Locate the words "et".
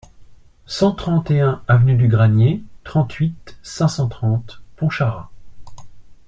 1.29-1.41